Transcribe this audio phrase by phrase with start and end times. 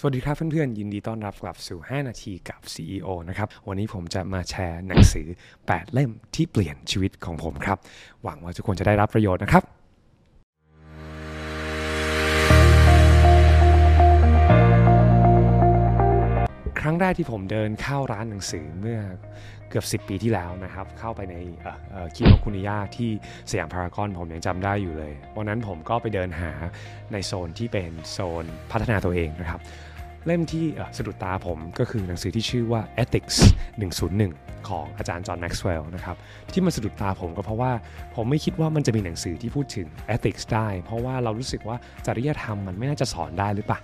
[0.00, 5.26] สวัสดีครับเพื่อนๆ ยินดีต้อนรับกลับสู่ 5 นาทีกับ CEO นะครับ วันนี้ผมจะมาแชร์หนังสือ
[5.60, 7.78] 8 เล่มที่เปลี่ยนชีวิตของผมครับ
[8.24, 9.62] หวังว่าทุกคนจะได้รับประโยชน์นะครับ
[16.80, 19.00] ครั้งแรกที่ผมเดินเข้าร้านหนังสือเมื่อ
[19.68, 21.34] เกือบ 10 ปีที่แล้วนะครับ เข้าไปใน
[22.14, 23.10] คิโนคุนิยาที่
[23.50, 26.52] สยามพารากอนผมยังจำได้อยู่เลย วันนั้นผมก็ไปเดินหา
[27.12, 29.60] ในโซนที่เป็นโซนพัฒนาตัวเองนะครับ
[30.28, 33.36] เล่มที่สะดุดตาผมก็คือหนังสือที่ชื่อว่า Ethics
[34.02, 36.16] 101 ของอาจารย์จอห์นแม็กซ์เวลล์นะครับ
[36.52, 37.72] ที่มันสะดุดตาผมก็เพราะว่า
[38.16, 43.80] ผมไม่คิดว่ามันจะมีหนังสือที่พูดถึง Ethics ได้ เพราะว่าเรารู้สึกว่าจริยธรรมมันไม่น่าจะสอนได้หรือเปล่า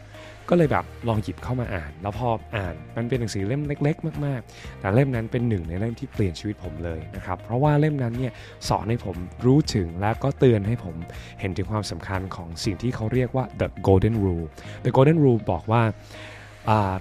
[0.50, 8.32] ก็เลยแบบลองหยิบเข้ามาอ่าน แล้วพออ่านมันเป็นหนังสือเล่มเล็ก ๆ มาก ๆ แต่เล่มนั้นเป็นหนึ่งในเล่มที่เปลี่ยนชีวิตผมเลยนะครับ เพราะว่าเล่มนั้นเนี่ย
[8.68, 10.94] สอนให้ผมรู้ถึงและก็เตือนให้ผม
[11.40, 14.46] เห็นถึงความสำคัญของสิ่งที่เขาเรียกว่า the golden rule
[14.84, 15.82] the golden rule บอกว่า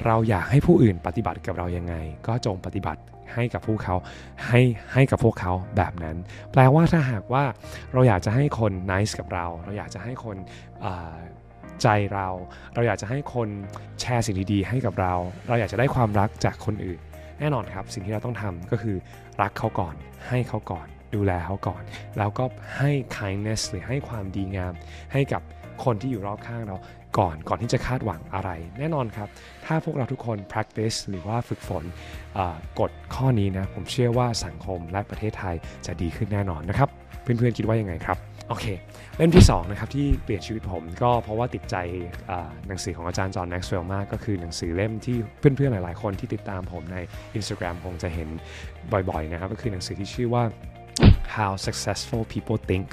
[0.05, 1.95] เราอยากให้ผู้อื่นปฏิบัติกับเรายังไง
[2.27, 3.01] ก็จงปฏิบัติ
[3.33, 3.95] ให้กับผู้เขา
[4.47, 4.61] ให้
[4.93, 6.17] ให้กับพวกเขาแบบนั้น
[6.51, 7.43] แปลว่าถ้าหากว่า
[7.93, 10.37] เราอยากจะให้คนนิสกับเรา เราอยากจะให้คน
[11.81, 12.27] ใจเรา
[12.73, 13.49] เราอยากจะให้คน
[14.01, 15.13] แชร์สิ่งดีๆให้กับเรา
[15.47, 16.99] เราอยากจะได้ความรักจากคนอื่น
[17.39, 18.97] แน่นอนครับสิ่งที่เราต้องทำก็คือ
[19.41, 19.95] รักเขาก่อน
[20.29, 21.83] ให้เขาก่อน ดูแลเขาก่อน
[22.17, 22.45] แล้วก็
[22.77, 24.73] ให้ kindness หรือให้ความดีงาม
[25.13, 25.41] ให้กับ
[25.83, 26.75] คนที่อยู่รอบข้างเรา
[27.17, 29.29] ก่อนก่อนที่จะคาดหวังอะไร แน่นอนครับ
[29.65, 31.83] ถ้าพวกเราทุกคน practice หรือว่าฝึกฝน
[32.79, 36.89] กฎข้อนี้นะ ผมเชื่อว่าสังคมและประเทศไทยจะดีขึ้นแน่นอนนะครับ
[37.21, 38.17] เพื่อนๆคิดว่ายังไงครับ
[38.49, 38.65] โอเค
[39.17, 41.75] เล่มที่ 2 นะครับ ที่เปลี่ยนชีวิตผมก็เพราะว่าติดใจ
[42.67, 46.97] หนังสือของอาจารย์จอห์นแม็กซ์เวลล์มาก ก็คือหนังสือเล่มที่เพื่อนๆหลายๆ คนที่ติดตามผมใน
[47.37, 48.29] Instagram คงจะเห็น
[48.91, 50.43] บ่อยๆนะครับก็คือหนังสือที่ชื่อว่า
[51.35, 52.89] How Successful People Think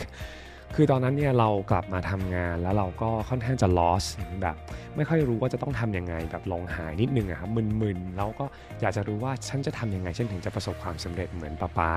[0.75, 4.05] คือตอนนั้นเนี่ยเรากลับมาทำงานแล้วเราก็ค่อนข้างจะ loss
[4.43, 4.57] แบบ
[4.97, 8.45] ไม่ค่อยรู้ว่าจะต้องทำยังไงแบบลงหายนิดนึงอะครับมึนๆแล้วก็
[8.81, 11.91] อยากจะรู้ว่าฉันจะทำยังไงฉันถึงจะประสบความสำเร็จเหมือนป้าป้า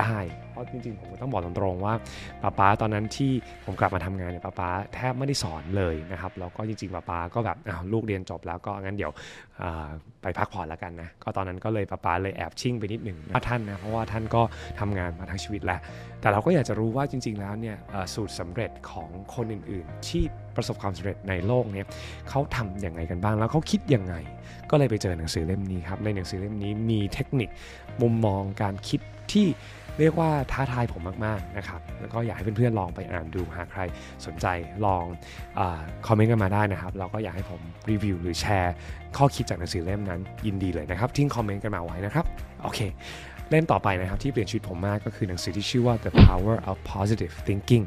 [0.00, 0.16] ได้
[0.50, 1.94] เพราะจริงๆ ผมต้องบอกตรงๆว่า
[2.42, 3.32] ป้าป้าตอนนั้นที่
[3.64, 9.12] ผมกลับมาทำงานเนี่ยป้าป้าแทบไม่ได้สอนเลยนะครับแล้วก็จริงๆป้าป้าก็แบบอ้าวลูกเรียนจบแล้วก็งั้นเดี๋ยว
[10.22, 14.42] ไปพักผ่อนแล้วกันนะก็ตอนนั้นก็เลยป้าป้าเลยแอบชิ่งไปนิดหนึ่งนะท่านนะเพราะว่าท่านก็
[14.80, 15.80] ทำงานมาทั้งชีวิตแล้ว
[16.20, 17.76] แต่เราก็อยากจะรู้ว่าจริง ๆ แล้วเนี่ย
[18.14, 20.24] สูตรสำเร็จของคนอื่นๆที่
[20.56, 21.84] ประสบความสำเร็จในโลกนี้
[22.28, 24.14] เขาทำอย่างไงกันบ้างแล้วเขาคิดยังไง
[24.70, 27.48] ก็เลยไปเจอหนังสือเล่มนี้ครับในหนังสือเล่มนี้มีเทคนิค
[28.02, 29.00] มุมมองการคิด
[29.32, 29.46] ที่
[30.00, 33.80] เรียกว่าท้าทายผมมากๆนะครับ แล้วก็อยากให้เพื่อนๆลองไปอ่านดูหากใคร
[34.26, 34.46] สนใจ
[34.84, 35.04] ลอง
[35.58, 35.60] อ
[36.06, 38.74] คอมเมนต์กันมาได้นะครับเราก็อยากให้ผมรีวิวหรือแชร์
[39.16, 42.24] ข้อคิดจากหนังสือเล่มนั้นยินดีเลยนะครับทิ้งคอมเมนต์กันมาไว้นะครับ
[42.62, 42.80] โอเค
[43.52, 47.84] เล่มต่อไปนะครับที่เปลี่ยนชีวิตผมมากก็คือหนังสือที่ชื่อว่า The Power of Positive Thinking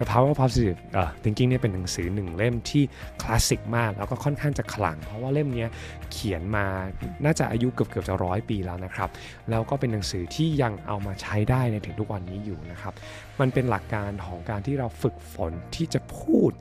[0.00, 2.84] The Power of Positive uh, Thinking เนี่ยเป็นหนังสือหนึ่งเล่มที่
[3.22, 5.66] คลาสสิกมาก แล้วก็ค่อนข้างจะขลัง เพราะว่าเล่มนี้
[6.12, 6.66] เขียนมา
[7.24, 9.08] น่าจะอายุเกือบเกือบจะร้อยปีแล้วนะครับ
[9.50, 12.94] แล้วก็เป็นหนังสือที่ยังเอามาใช้ได้ในถึงทุกวันนี้อยู่นะครับ
[13.40, 16.52] มันเป็นหลักการของการที่เราฝึกฝนที่จะพูด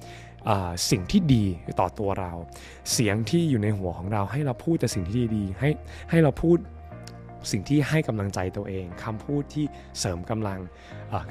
[0.91, 1.45] สิ่งที่ดี
[1.79, 2.31] ต่อตัวเรา
[2.91, 5.69] เสียงที่อยู่ในหัวของเราให้เราพูดแต่สิ่งที่ดีๆให้
[6.09, 6.57] ให้เราพูด
[7.51, 9.65] สิ่งที่ให้กำลังใจตัวเองคำพูดที่
[9.99, 10.59] เสริมกำลัง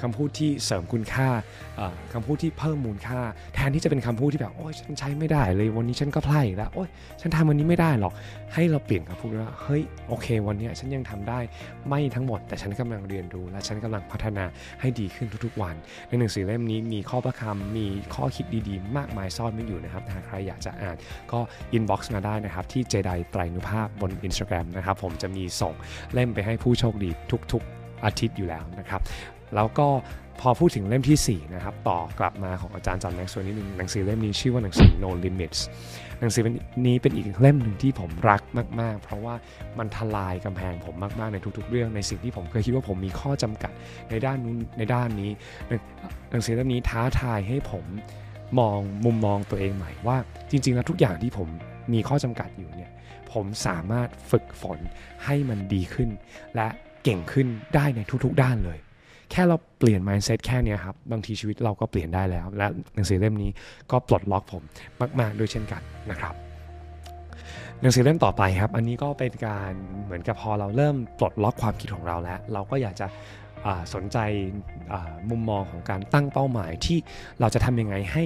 [0.02, 1.28] คำพูดที่เสริมคุณค่า
[2.12, 3.20] คำพูดที่เพิ่มมูลค่า
[3.54, 6.88] แทนที่จะเป็นคำพูดที่แบบโอ้ยฉันใช้ไม่ได้เลยวันนี้ฉันก็พลาดอีกแล้วโอ้ย
[7.20, 8.12] ฉันทำวันนี้ไม่ได้หรอก
[8.54, 11.40] ให้เราเปลี่ยนคำพูดว่าเฮ้ยโอเค วันนี้ฉันยังทำได้
[11.88, 14.44] ไม่ทั้งหมด แต่ฉันกำลังเรียนรู้ และฉันกำลังพัฒนา
[14.80, 15.74] ให้ดีขึ้นทุกๆวัน
[16.08, 20.96] ในหนังสือเล่มนี้มีข้อประคำมีข้อคิดดีๆ มากมายซ่อนไว้อยู่นะครับถ้าใครอยากจะอ่าน
[21.32, 21.40] ก็
[21.72, 25.74] inbox มาได้นะครับที่เจไดไตรนุภาพบน Instagram นะครับผมจะมีส่ง
[26.14, 27.10] เล่มไปให้ผู้โชคดี
[27.52, 29.00] ทุกๆอาทิตย์อยู่แล้วนะครับ
[29.54, 29.88] แล้วก็
[30.40, 35.60] พอพูดถึงเล่มที่ 4 นะครับ ต่อกลับมาของอาจารย์จอห์นแม็กซ์วนนิดนึงหนังสือเล่มนี้ชื่อว่าหนังสือ No Limits
[36.20, 36.42] หนังสือ
[36.86, 38.42] นี้เป็นอีกเล่มหนึ่งที่ผมรัก
[38.80, 39.34] มาก ๆ เพราะว่า
[39.78, 43.72] มันทลายกำแพงผมมาก ๆ ในทุก ๆ เรื่องในสิ่งที่ผมเคยคิดว่าผมมีข้อจำกัด
[44.10, 45.30] ในด้านนู้นในด้านนี้
[46.30, 47.84] หนังสือเล่มนี้ท้าทายให้ผม
[48.58, 50.16] มองมุมมองตัวเองใหม่ว่า
[50.50, 51.48] จริง ๆ แล้วทุกอย่างที่ผม
[51.92, 52.90] มีข้อจำกัดอยู่เนี่ย
[53.32, 54.78] ผมสามารถฝึกฝน
[55.24, 56.08] ให้มันดีขึ้น
[56.54, 56.68] และ
[57.04, 58.78] เก่งขึ้นได้ในทุกๆด้านเลย
[59.30, 63.50] แค่เราเปลี่ยน mindset แค่นี้ครับ บางทีชีวิตเราก็เปลี่ยนได้แล้ว และหนังสือเล่มนี้
[63.90, 64.62] ก็ปลดล็อกผม
[65.20, 66.34] มาก ๆ ด้วยเช่นกันนะครับ
[67.80, 69.72] หนังสือเล่มต่อไปครับ อันนี้ก็เป็นการ
[70.04, 73.06] เหมือนกับพอเราเริ่มปลดล็อกความคิดของเราแล้ว เราก็อยากจะ
[73.94, 74.18] สนใจ
[75.30, 76.98] มุมมองของการตั้งเป้าหมายที่
[77.40, 78.24] เราจะทำยังไงให้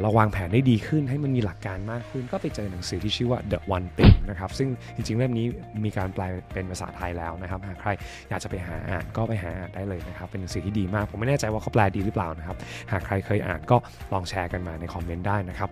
[0.00, 5.46] เราวางแผนได้ดีขึ้นให้มันมีหลักการมากขึ้น ก็ไปเจอหนังสือที่ชื่อว่า The One Thing นะครับซึ่งจริงๆเล่มนี้
[5.84, 7.90] มีการแปลเป็นภาษาไทยแล้วนะครับหากใคร
[8.28, 12.56] อยากจะไปหาอ่านก็ไปหาอ่านได้เลยนะครับเป็นหนังสือที่ดีมาก ผมไม่แน่ใจว่าเขาแปลดีหรือเปล่านะครับ
[12.92, 13.76] หากใครเคยอ่านก็
[14.12, 15.70] ลองแชร์กันมาในคอมเมนต์ได้นะครับ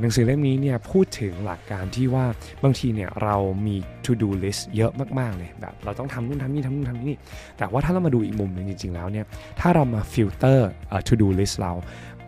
[0.00, 2.26] หนังสือเล่มนี้เนี่ยพูดถึงหลักการที่ว่า
[2.64, 3.36] บางทีเนี่ยเรา
[3.66, 7.16] มี to do list เยอะมากๆเลยแบบเราต้องทำนู่นทำนี่ทำนู่นทำนี่
[7.58, 9.26] แต่ว่าถ้าเรามาดูอีกมุมหนึ่งจริง ๆ แล้วเนี่ย
[9.60, 10.68] ถ้าเรามา filter
[11.08, 11.72] to do list เรา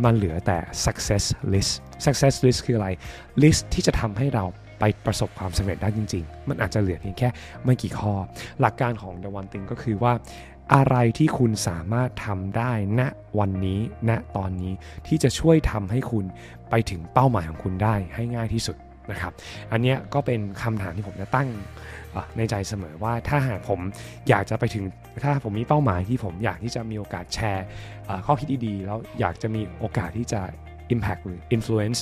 [0.05, 1.73] มันเหลือแต่ success list
[2.05, 2.89] success list คืออะไร
[3.43, 4.45] list ที่จะทำให้เรา
[4.81, 7.29] ไปประสบความสำเร็จได้จริง ๆ มันอาจจะเหลือเพียงแค่
[7.65, 8.15] ไม่กี่ข้อ
[8.61, 10.13] หลักการของ The One Thing ก็คือว่า
[10.75, 13.03] อะไรที่คุณสามารถทำได้ณ
[13.39, 14.73] วันนี้ณตอนนี้
[15.07, 16.25] ที่จะช่วยทำให้คุณ
[16.71, 18.77] ไปถึงเป้าหมายของคุณได้ให้ง่ายที่สุด
[19.11, 19.33] นะครับ
[19.73, 21.49] อันนี้ก็เป็นคำถามที่ผมจะตั้ง
[22.37, 23.81] ในใจเสมอว่าถ้าหากผม
[24.29, 24.85] อยากจะไปถึง
[25.25, 27.65] ถ้าผมมีเป้าหมายที่ผมอยากที่จะมีโอกาสแชร์
[28.27, 30.41] ข้อคิดดีๆแล้วอยากจะมีโอกาสที่จะ
[30.95, 32.01] impact หรือ influence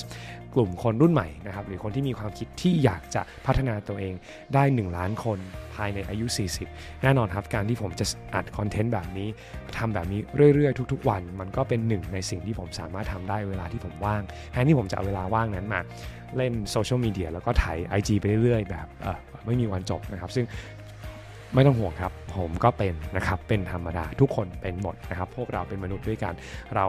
[0.55, 4.13] กลุ่มคนรุ่นใหม่นะครับหรือคนที่มีความคิดที่อยากจะพัฒนาตัวเอง
[4.53, 5.39] ได้ 1 ล้านคน
[5.75, 6.25] ภายในอายุ
[6.65, 9.27] 40 แน่นอนครับการที่ผมจะอัดคอนเทนต์แบบนี้
[9.77, 10.19] ทำแบบนี้
[10.55, 15.81] เรื่อยๆ ทุก ๆ วัน มันก็เป็นหนึ่งในสิ่งที่ผมสามารถทำได้เวลาที่ผมว่างแทนที่ผมจะเอาเวลาว่างนั้นมา
[16.37, 18.87] เล่นโซเชียลมีเดียแล้วก็ไถ IG ไปเรื่อยๆ แบบ
[19.45, 20.45] ไม่มีวันจบนะครับ ซึ่ง
[21.55, 26.33] ไม่ต้องห่วงครับ ผมก็เป็นนะครับ เป็นธรรมดา ทุกคนเป็นหมดนะครับ พวกเราเป็นมนุษย์ด้วยกัน
[26.75, 26.85] เรา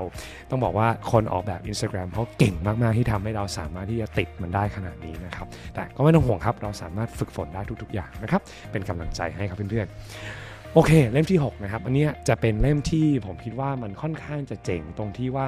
[0.50, 8.42] ต้องบอกว่าคนออกแบบ Instagram เขาเก่งมากๆ ที่ทำให้เราสามารถที่จะติดมันได้ขนาดนี้นะครับ แต่ก็ไม่ต้องห่วงครับ เราสามารถฝึกฝนได้ทุกๆอย่างนะครับ
[8.72, 15.46] เป็นกำลังใจให้ครับเพื่อนๆ โอเค เล่มที่ 6 นะครับ อันนี้จะเป็นเล่มที่ผมคิดว่ามันค่อนข้างจะเจ๋งตรงที่ว่า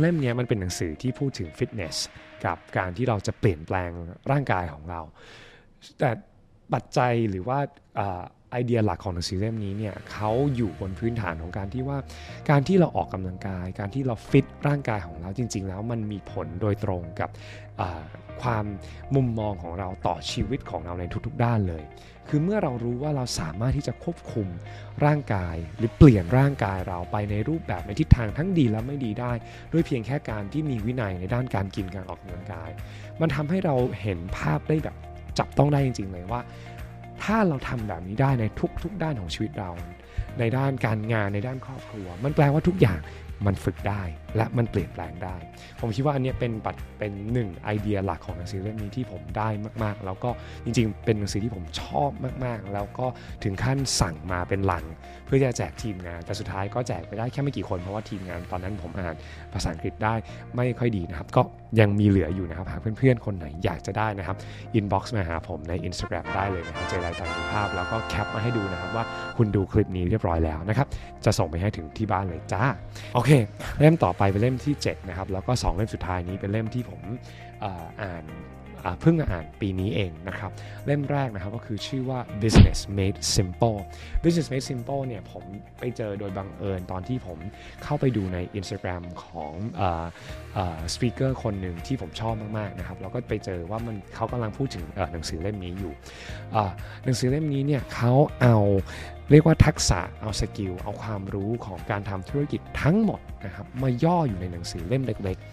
[0.00, 1.96] เล่มนี้มันเป็นหนังสือที่พูดถึงฟิตเนส
[2.44, 3.90] กับการที่เราจะเปลี่ยนแปลง
[4.30, 5.00] ร่างกายของเรา
[5.98, 6.10] แต่
[6.74, 7.58] ปัจจัยหรือว่า
[8.50, 11.98] ไอเดียหลักของหนังสือเล่มนี้เนี่ยเขาอยู่บนพื้นฐานของการที่ว่า
[12.50, 17.30] การที่เราออกกำลังกาย การที่เราฟิตร่างกายของเราจริง ๆ แล้วมันมีผลโดยตรงกับ
[18.42, 18.64] ความ
[19.14, 21.84] มุมมองของเราต่อชีวิตของเราในทุกๆ ด้านเลย
[22.28, 24.48] คือเมื่อเรารู้ว่าเราสามารถที่จะควบคุม
[25.04, 29.32] ร่างกาย หรือเปลี่ยนร่างกายเราไปในรูปแบบในทิศทางทั้งดีและไม่ดีได้
[29.72, 32.70] ด้วยเพียงแค่การที่มีวินัยในด้านการกินการออกกำลังกาย
[33.20, 34.96] มันทำให้เราเห็นภาพได้แบบ
[35.38, 36.40] จับต้องได้จริง ๆ เลยว่า
[37.22, 38.44] ถ้าเราทำแบบนี้ได้ใน
[38.82, 39.70] ทุก ๆ ด้านของชีวิตเรา
[40.38, 43.00] ในด้านการงานในด้านครอบครัว มันแปลว่าทุกอย่าง
[43.46, 44.02] มันฝึกได้
[44.36, 45.36] และมันเปลี่ยนแปลงได้
[45.80, 49.48] ผมคิดว่าอันนี้เป็นปัดเป็นหนึ่งไอเดียหลักของหนังสือเล่มนี้ที่ผมได้
[49.82, 50.30] มากๆ แล้วก็
[50.64, 52.10] จริงๆ เป็นหนังสือที่ผมชอบ
[52.44, 53.06] มากๆ แล้วก็
[53.44, 54.84] ถึงขั้นสั่งมาเป็นหลัง
[55.26, 59.14] เพื่อจะแจกทีมงาน แต่สุดท้ายก็แจกไปได้แค่ไม่กี่คนเพราะว่าทีมงานตอนนั้นผมอ่าน
[59.52, 60.14] ภาษาอังกฤษได้
[60.56, 61.42] ไม่ค่อยดีนะครับ ก็
[61.80, 64.36] ยังมีเหลืออยู่นะครับหากเพื่อนๆ คนไหนอยากจะได้นะครับ
[64.74, 69.04] inbox มาหาผมใน Instagram ได้เลยนะครับเจรายต่างภาพ แล้วก็แคปมาให้ดูนะครับว่า
[69.36, 70.86] คุณดูคลิปนี้เรียบร้อยแล้วนะครับ
[71.24, 72.62] จะส่งไปให้ถึงที่บ้านเลยจ้า
[73.14, 73.30] โอเค
[73.78, 77.00] เล่มต่อไปเป็นเล่มที่7นะครับแล้วก็ 2 เล่มสุดท้ายนี้เป็นเล่มที่ผม
[78.02, 78.24] อ่าน
[79.00, 80.50] เพิ่งอ่านปีนี้เองนะครับ
[80.86, 83.78] เล่มแรกนะครับก็คือชื่อว่า business made simple
[84.22, 85.44] business made simple เนี่ยผม
[85.78, 87.38] ไปเจอโดยบังเอิญตอนที่ผม
[87.84, 89.52] เข้าไปดูใน Instagram ของ
[90.94, 95.92] สปีกเกอร์คนหนึ่งที่ผมชอบมากๆนะครับแล้วก็ไปเจอว่ามันเขากำลังพูดถึงหนังสือเล่มนี้อยู่
[97.04, 98.56] หนังสือเล่มนี้เนี่ยเขาเอา
[99.30, 105.48] เรียกว่าทักษะเอาสกิล เอาความรู้ของการทำธุรกิจทั้งหมดนะครับมาย่ออยู่ในหนังสือเล่มเล็กๆ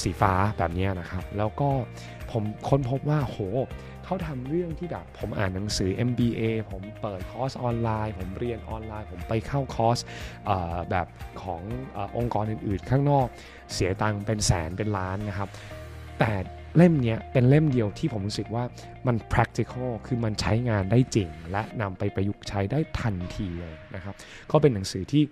[0.00, 1.68] สีฟ้าแบบนี้นะครับ แล้วก็
[2.32, 3.38] ผมค้นพบว่าโห
[4.04, 9.98] เขาทำเรื่องที่แบบผมอ่านหนังสือ MBA ผมเปิดคอร์สออนไลน์ ผมเรียนออนไลน์ ผมไปเข้าคอร์ส
[10.90, 11.06] แบบ
[11.42, 11.62] ของ
[11.96, 13.26] อองค์กรอื่นๆ ข้างนอก
[13.72, 15.48] เสียตังค์เป็นแสนเป็นล้านนะครับ
[16.18, 16.32] แต่
[16.76, 18.64] เล่มนี้เป็นเล่มเดียวที่ผมรู้สึกว่า
[19.06, 24.14] มัน practical คือมันใช้งานได้จริง และนำไปประยุกต์ใช้ได้ทันทีเลยนะครับ
[24.50, 25.22] ก็เป็นหนังสือที่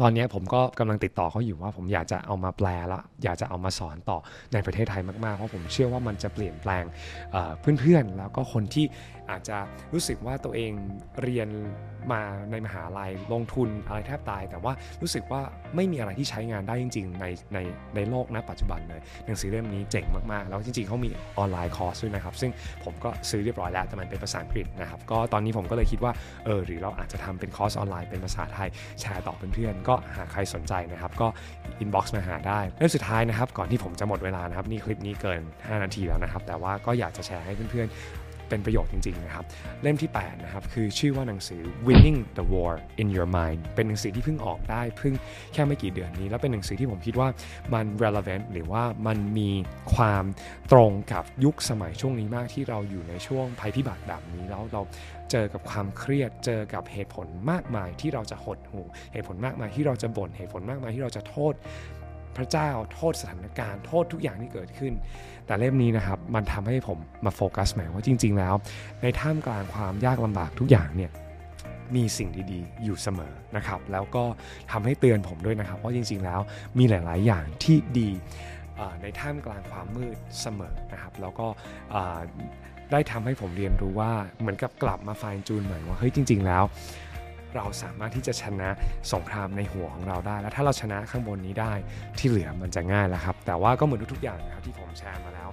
[0.00, 4.18] ตอนนี้ผมก็กำลังติดต่อเขาอยู่ว่าผมอยากจะเอามาแปลแล้วอยากจะเอามาสอนต่อ
[4.52, 6.84] ในประเทศไทยมากๆ เพราะผมเชื่อว่ามันจะเปลี่ยนแปลง
[7.60, 8.86] เพื่อนๆ แล้วก็คนที่
[9.30, 9.58] อาจจะ
[9.92, 10.72] รู้สึกว่าตัวเอง
[11.22, 11.48] เรียน
[12.12, 12.20] มา
[12.50, 15.40] ในมหาลัยลงทุนอะไรแทบตาย แต่ว่ารู้สึกว่า
[15.76, 17.58] ไม่มีอะไรที่ใช้งานได้จริง ๆ ในใน
[17.94, 22.50] ในโลกณปัจจุบันเลยหนังสือเล่มนี้เจ๋งมากๆ แล้วจริงๆเขามีออนไลน์คอร์สด้วยนะครับ ซึ่ง
[22.84, 26.12] ผมก็ซื้อเรียบร้อยแล้วแต่มันเป็นภาษาอังกฤษนะครับก็ตอนนี้ผมก็เลยคิดว่า
[26.44, 28.68] เออหรือเราอาจจะทำเป็นคอร์สออนไลน์เป็นภาษาไทย
[29.00, 31.28] แชร์ต่อเพื่อนๆก็หากใครสนใจนะครับก็
[31.80, 37.88] inbox มาหาได้เล่มสุดท้ายนะครับก่อนที่ผมจะหมดเวลานะครับนี่คลิปนี้เกิน 5 นาทีแล้วนะครับ แต่ว่าก็อยากจะแชร์ให้เพื่อน
[38.50, 39.44] เป็นประโยชน์จริงๆนะครับ
[39.82, 45.14] เล่มที่ 8 นะครับ คือชื่อว่าหนังสือ Winning the War in Your Mind เป็นหนังสือที่เพิ่งออกได้เพิ่ง
[45.52, 47.28] แค่ไม่กี่เดือนนี้ แล้วเป็นหนังสือที่ผมคิดว่า
[47.74, 49.50] มัน relevant หรือว่ามันมี
[49.94, 50.24] ความ
[50.72, 54.82] ตรงกับยุคสมัยช่วงนี้มากที่เราอยู่ในช่วงภัยพิบัติแบบนี้แล้วเรา
[55.30, 61.54] เจอกับความเครียด เจอกับเหตุผลมากมายที่เราจะหดหู เหตุผลมากมายที่เราจะบ่น เหตุผลมากมายที่เราจะโทษ
[62.36, 64.92] พระเจ้า โทษสถานการณ์ โทษทุกอย่างที่เกิดขึ้น
[65.46, 68.54] แต่เล่มนี้นะครับ มันทำให้ผมมาโฟกัสใหม่ว่าจริง ๆ แล้ว
[69.02, 71.10] ในท่ามกลางความยากลำบากทุกอย่างเนี่ย
[71.94, 74.24] มีสิ่งดีๆ อยู่เสมอนะครับ แล้วก็
[74.72, 76.40] ทำให้เตือนผมด้วยนะครับว่าจริง ๆ แล้ว
[76.78, 78.10] มีหลาย ๆ อย่างที่ดี
[79.02, 81.46] ในท่ามกลางความมืดเสมอนะครับ แล้วก็
[82.92, 86.62] ได้ทำให้ผมเรียนรู้ว่าเหมือนกับกลับมาไฟน์จูนใหม่ว่าเฮ้ยจริง ๆ แล้ว
[87.56, 88.68] เราสามารถที่จะชนะ
[89.12, 91.72] สงครามในหัวของเราได้ แล้วถ้าเราชนะข้างบนนี้ได้
[92.18, 95.48] ที่เหลือมันจะง่ายแล้วครับ แต่ว่าก็เหมือนทุกๆอย่างนะครับที่ผมแชร์มาแล้ว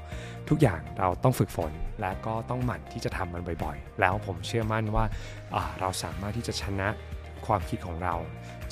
[0.50, 5.06] ทุกอย่างเราต้องฝึกฝน และก็ต้องหมั่นที่จะทำมันบ่อยๆ แล้วผมเชื่อมั่นว่า
[5.80, 6.88] เราสามารถที่จะชนะ
[7.46, 8.15] ความคิดของเรา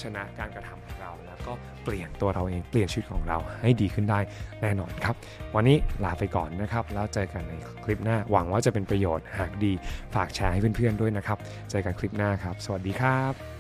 [0.02, 1.54] ชนะการกระทำของเรา แล้วก็
[1.84, 4.20] เปลี่ยนตัวเราเองเปลี่ยนชีวิตของเราให้ดีขึ้นได้
[4.62, 5.16] แน่นอนครับ
[5.56, 7.54] วันนี้ลาไปก่อนนะครับ แล้วเจอกันใน
[7.84, 9.72] คลิปหน้า หวังว่าจะเป็นประโยชน์หากดี
[10.16, 11.38] ฝากแชร์ให้เพื่อนๆด้วยนะครับ
[11.70, 13.55] เจอกันคลิปหน้าครับ สวัสดีครับ